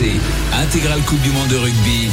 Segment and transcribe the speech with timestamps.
[0.00, 0.20] RMC,
[0.52, 2.08] intégrale Coupe du Monde de rugby.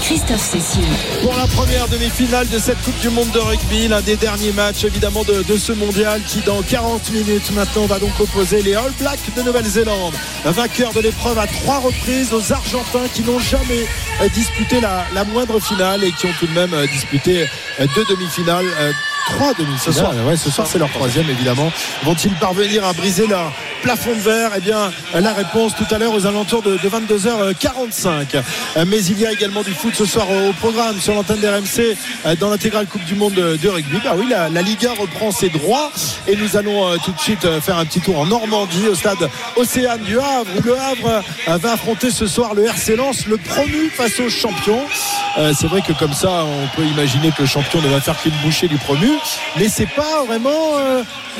[0.00, 0.82] Christophe Cessieux.
[1.22, 4.84] Pour la première demi-finale de cette Coupe du Monde de rugby, l'un des derniers matchs
[4.84, 8.92] évidemment de, de, ce mondial qui dans 40 minutes maintenant va donc opposer les All
[8.98, 10.14] Blacks de Nouvelle-Zélande,
[10.44, 13.86] vainqueur de l'épreuve à trois reprises aux Argentins qui n'ont jamais
[14.22, 17.46] euh, disputé la, la, moindre finale et qui ont tout de même euh, disputé
[17.80, 18.66] euh, deux demi-finales
[19.28, 19.78] trois demi-finales.
[19.78, 21.70] Ce soir, ouais, ce soir c'est leur troisième évidemment.
[22.04, 26.14] Vont-ils parvenir à briser leur plafond de verre Eh bien, la réponse tout à l'heure
[26.14, 28.42] aux alentours de, de 22h45.
[28.86, 31.96] Mais il y a également du foot ce soir au programme sur l'antenne d'RMC
[32.38, 33.98] dans l'intégrale Coupe du Monde de rugby.
[34.04, 35.90] Bah oui, la, 1 reprend ses droits
[36.26, 40.02] et nous allons tout de suite faire un petit tour en Normandie au stade Océane
[40.02, 44.20] du Havre où le Havre va affronter ce soir le RC Lens, le promu face
[44.20, 44.28] au
[45.34, 45.54] champion.
[45.54, 48.34] C'est vrai que comme ça, on peut imaginer que le champion ne va faire qu'une
[48.42, 49.10] bouchée du promu.
[49.56, 50.78] Mais c'est pas vraiment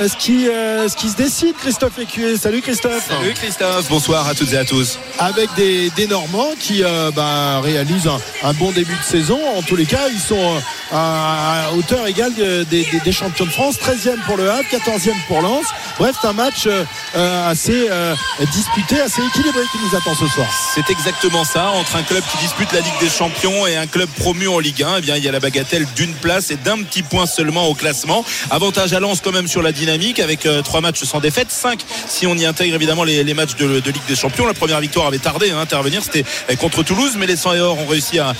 [0.00, 3.08] euh, ce, qui, euh, ce qui se décide Christophe Écuyer salut Christophe.
[3.08, 3.88] Salut Christophe.
[3.88, 4.98] Bonsoir à toutes et à tous.
[5.18, 9.38] Avec des, des Normands qui euh, bah, réalisent un, un, bon début de saison.
[9.56, 10.60] En tous les cas ils sont
[10.92, 13.76] à, à hauteur égale des, des, des, champions de France.
[13.76, 15.66] 13e pour le Havre 14e pour Lens
[15.98, 16.68] bref c'est un match
[17.14, 17.88] assez
[18.52, 22.38] disputé assez équilibré qui nous attend ce soir c'est exactement ça entre un club qui
[22.38, 25.24] dispute la Ligue des Champions et un club promu en Ligue 1 eh bien, il
[25.24, 28.24] y a la bagatelle d'une place et d'un petit point seulement au classement.
[28.50, 31.80] Avantage à Lens quand même sur la dynamique avec euh, trois matchs sans défaite, 5
[32.06, 34.46] si on y intègre évidemment les, matchs de, Ligue des Champions.
[34.46, 36.24] La première victoire avait tardé à intervenir, c'était
[36.56, 38.34] contre Toulouse, mais les 100 et or ont réussi à,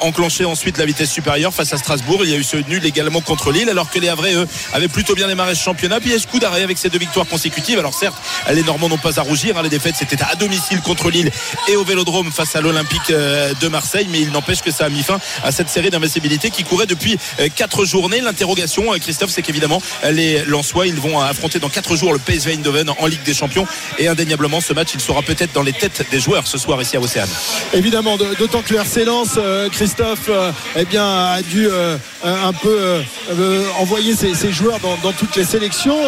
[0.00, 2.20] enclencher ensuite la vitesse supérieure face à Strasbourg.
[2.24, 4.88] Il y a eu ce nul également contre Lille, alors que les Havrais eux avaient
[4.88, 6.00] plutôt bien démarré ce championnat.
[6.00, 7.78] Puis d'arrêt avec ces victoires consécutives.
[7.78, 8.16] Alors certes,
[8.52, 9.56] les Normands n'ont pas à rougir.
[9.56, 11.30] Hein, les défaites c'était à domicile contre Lille
[11.68, 14.88] et au Vélodrome face à l'Olympique euh, de Marseille, mais il n'empêche que ça a
[14.88, 17.18] mis fin à cette série d'invincibilité qui courait depuis
[17.54, 18.20] 4 journées.
[18.20, 22.90] L'interrogation, Christophe, c'est qu'évidemment les Lensois ils vont affronter dans 4 jours le PSV Eindhoven
[22.98, 23.66] en Ligue des Champions
[23.98, 26.96] et indéniablement ce match il sera peut-être dans les têtes des joueurs ce soir ici
[26.96, 27.28] à Océane
[27.72, 29.38] évidemment d'autant que le RC Lens
[29.72, 30.30] Christophe
[30.76, 31.68] eh bien a dû
[32.24, 33.02] un peu
[33.78, 35.98] envoyer ses, joueurs dans, toutes les sélections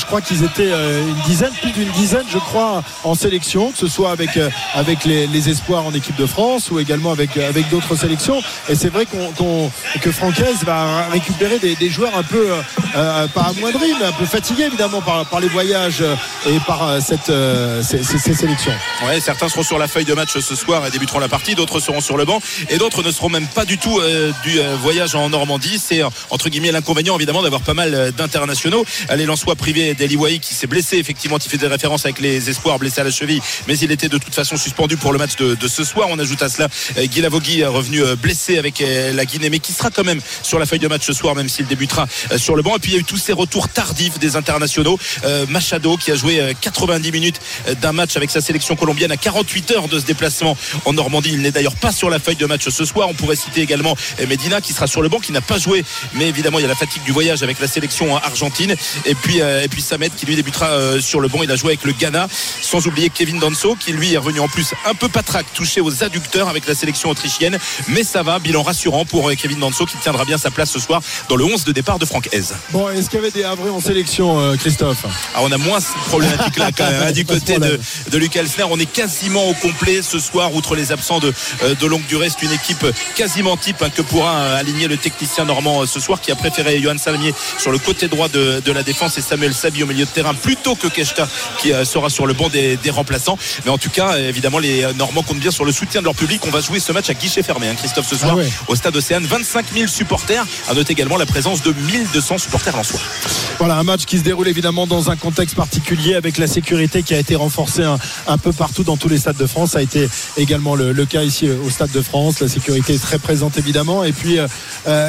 [0.00, 3.88] je crois qu'ils étaient une dizaine plus d'une dizaine je crois en sélection que ce
[3.88, 4.30] soit avec,
[4.74, 8.42] avec les, espoirs en équipe de France ou également avec, avec d'autres sélections.
[8.68, 12.50] Et c'est vrai qu'on qu que Francaise va récupérer des, joueurs un peu
[12.96, 16.02] euh, pas amoindris mais un peu fatigués évidemment par, les voyages
[16.46, 18.02] et par euh, cette, euh, ces,
[18.34, 18.72] sélections.
[19.06, 21.80] Ouais, certains seront sur la feuille de match ce soir et débuteront la partie d'autres
[21.80, 25.14] seront sur le banc et d'autres ne seront même pas du tout euh, du voyage
[25.14, 25.78] en Normandie.
[25.78, 28.84] C'est entre guillemets l'inconvénient évidemment d'avoir pas mal d'internationaux.
[29.16, 32.78] Les Lensois privés d'Eliwai qui s'est blessé effectivement il fait des références avec les espoirs
[32.78, 33.40] blessés à la cheville.
[33.66, 36.08] Mais il était de toute façon suspendu pour le match de, ce soir.
[36.10, 36.68] On ajoute à cela
[36.98, 40.78] Guy Lavogui revenu blessé avec la Guinée mais qui sera quand même sur la feuille
[40.78, 42.06] de match ce soir même s'il débutera
[42.36, 42.76] sur le banc.
[42.76, 44.98] Et puis il y a eu tous ces retours tardifs des internationaux.
[45.24, 47.40] Euh, Machado qui a joué 90 minutes
[47.80, 51.30] d'un match avec sa sélection colombienne à 48 heures de ce déplacement en Normandie.
[51.32, 53.08] Il n'est d'ailleurs pas sur la feuille de match ce soir.
[53.08, 53.96] On pourrait citer également
[54.28, 55.84] Medina qui sera sur le banc qui n'a pas joué.
[56.14, 58.74] Mais évidemment il y a la fatigue du voyage avec la sélection argentine.
[59.22, 61.42] Puis, euh, et puis Samet qui lui débutera euh, sur le banc.
[61.42, 62.28] Il a joué avec le Ghana
[62.62, 66.02] sans oublier Kevin Danso qui lui est revenu en plus un peu patraque touché aux
[66.02, 67.58] adducteurs avec la sélection autrichienne.
[67.88, 71.02] Mais ça va bilan rassurant pour Kevin Danso qui tiendra bien sa place ce soir
[71.28, 72.42] dans le 11 de départ de Franck Hez.
[72.70, 75.04] Bon est-ce qu'il y avait des Havrais en sélection euh, Christophe?
[75.34, 77.78] Ah, on a moins cette problématique là quand même hein, du côté de,
[78.10, 78.64] de Lucas Elsner.
[78.70, 82.28] On est quasiment au complet ce soir outre les absents de, euh, de longue durée.
[82.30, 82.86] C'est une équipe
[83.16, 86.80] quasiment type hein, que pourra euh, aligner le technicien normand ce soir qui a préféré
[86.80, 90.04] Johan Salmier sur le côté droit de, de, la défense et Samuel Sabi au milieu
[90.04, 91.28] de terrain plutôt que Keshta
[91.58, 95.22] qui sera sur le banc des, des, remplaçants mais en tout cas évidemment les Normands
[95.22, 97.42] comptent bien sur le soutien de leur public on va jouer ce match à guichet
[97.42, 98.48] fermé hein, Christophe ce soir ah ouais.
[98.68, 102.82] au stade Océane 25 000 supporters à noter également la présence de 1200 supporters en
[102.82, 103.00] soi
[103.58, 107.14] voilà un match qui se déroule évidemment dans un contexte particulier avec la sécurité qui
[107.14, 109.72] a été renforcée un, un peu partout dans tous les stades de France.
[109.72, 112.40] Ça a été également le, le, cas ici au Stade de France.
[112.40, 114.04] La sécurité est très présente évidemment.
[114.04, 114.46] Et puis euh,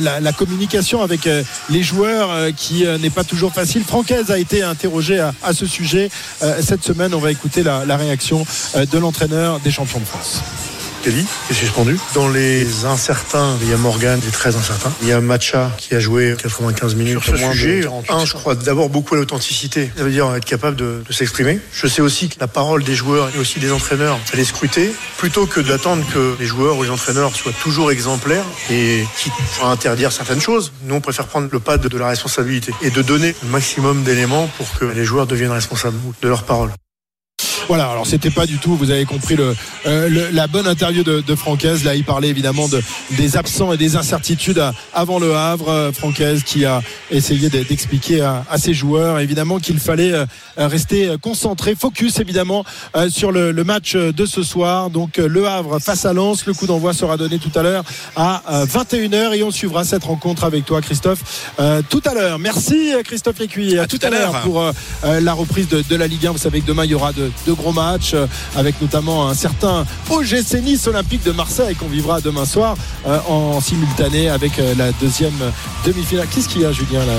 [0.00, 3.84] la, la, communication avec euh, les joueurs euh, qui n'est pas toujours facile.
[3.84, 6.10] Francaise a été interrogé à, ce sujet
[6.60, 7.14] cette semaine.
[7.14, 10.42] On va écouter la, la réaction de l'entraîneur des champions de France.
[11.04, 11.98] Kelly qui est suspendu.
[12.14, 14.90] Dans les incertains, il y a Morgan qui est très incertain.
[15.02, 17.22] Il y a Macha qui a joué 95 minutes.
[17.22, 19.90] Sur ce sujet, un, je crois d'abord beaucoup à l'authenticité.
[19.94, 21.60] Ça veut dire être capable de, de s'exprimer.
[21.74, 24.94] Je sais aussi que la parole des joueurs et aussi des entraîneurs, elle est scrutée.
[25.18, 29.30] Plutôt que d'attendre que les joueurs ou les entraîneurs soient toujours exemplaires et qui
[29.60, 32.88] vont interdire certaines choses, nous on préfère prendre le pas de, de la responsabilité et
[32.88, 36.70] de donner le maximum d'éléments pour que les joueurs deviennent responsables de leurs paroles.
[37.66, 39.54] Voilà, alors c'était pas du tout, vous avez compris le,
[40.32, 41.82] la bonne interview de, de Francaise.
[41.84, 42.82] Là, il parlait évidemment de,
[43.12, 44.62] des absents et des incertitudes
[44.92, 45.90] avant le Havre.
[45.94, 50.12] Francaise qui a essayé d'expliquer à, à, ses joueurs évidemment qu'il fallait
[50.58, 52.64] rester concentré, focus évidemment
[53.08, 54.90] sur le, le, match de ce soir.
[54.90, 56.44] Donc le Havre face à Lens.
[56.46, 57.84] Le coup d'envoi sera donné tout à l'heure
[58.14, 61.50] à 21h et on suivra cette rencontre avec toi, Christophe,
[61.88, 62.38] tout à l'heure.
[62.38, 63.78] Merci Christophe Lécuyer.
[63.78, 64.62] À, tout, à l'heure pour
[65.02, 66.32] la reprise de, de, la Ligue 1.
[66.32, 68.14] Vous savez que demain il y aura de, de gros matchs
[68.56, 72.76] avec notamment un certain OGC Nice Olympique de Marseille qu'on vivra demain soir
[73.28, 75.32] en simultané avec la deuxième
[75.84, 76.26] demi-finale.
[76.32, 77.12] Qu'est-ce qu'il y a, Julien là?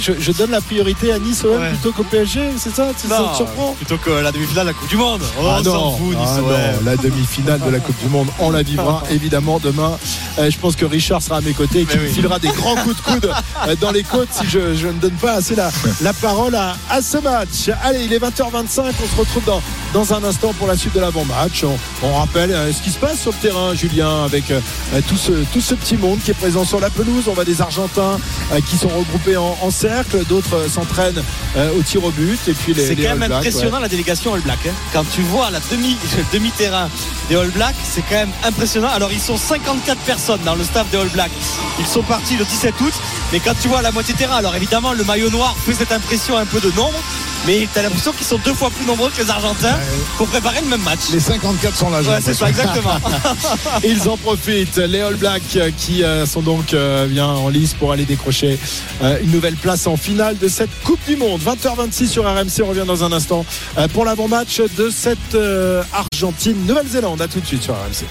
[0.00, 1.70] Je, je, donne la priorité à Nice OM ouais.
[1.70, 2.88] plutôt qu'au PSG, c'est ça?
[3.00, 5.22] Tu non, surprend Plutôt que la demi-finale de la Coupe du Monde.
[5.40, 6.50] Oh, ah non, fout, ah non
[6.84, 9.98] la demi-finale de la Coupe du Monde, on la vivra évidemment demain.
[10.38, 12.08] je pense que Richard sera à mes côtés et qu'il oui.
[12.08, 13.30] filera des grands coups de coude
[13.80, 15.70] dans les côtes si je, je, ne donne pas assez la,
[16.00, 17.70] la parole à, à, ce match.
[17.82, 19.49] Allez, il est 20h25, on se retrouve dans,
[19.92, 21.64] dans un instant pour la suite de l'avant-match.
[21.64, 24.60] On, on, rappelle ce qui se passe sur le terrain, Julien, avec euh,
[25.08, 27.24] tout, ce, tout ce petit monde qui est présent sur la pelouse.
[27.28, 28.18] On voit des Argentins
[28.52, 31.22] euh, qui sont regroupés en, en cercle, d'autres s'entraînent
[31.56, 32.38] euh, au tir au but.
[32.48, 33.82] Et puis les, c'est les quand même impressionnant ouais.
[33.82, 34.58] la délégation All Black.
[34.66, 34.72] Hein.
[34.92, 35.96] Quand tu vois la demi,
[36.32, 36.88] demi-terrain
[37.28, 38.88] des All Blacks, c'est quand même impressionnant.
[38.88, 41.30] Alors ils sont 54 personnes dans le staff des All Blacks.
[41.78, 42.94] Ils sont partis le 17 août,
[43.32, 46.36] mais quand tu vois la moitié terrain, alors évidemment le maillot noir fait cette impression
[46.36, 47.00] un peu de nombre.
[47.46, 49.76] Mais tu as l'impression qu'ils sont deux fois plus nombreux que les Argentins
[50.18, 51.00] pour préparer le même match.
[51.12, 52.00] Les 54 sont là.
[52.02, 52.94] Ouais, c'est ça, exactement.
[53.84, 54.76] Ils en profitent.
[54.76, 58.58] Les All Blacks qui euh, sont donc euh, bien en lice pour aller décrocher
[59.02, 61.40] euh, une nouvelle place en finale de cette Coupe du Monde.
[61.40, 62.62] 20h26 sur RMC.
[62.62, 63.44] On revient dans un instant
[63.78, 67.22] euh, pour l'avant-match de cette euh, Argentine-Nouvelle-Zélande.
[67.22, 68.04] À tout de suite sur RMC.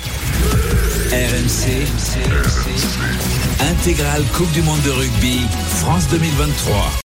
[1.11, 1.87] RMC.
[3.71, 5.41] Intégrale Coupe du Monde de rugby
[5.77, 6.91] France 2023.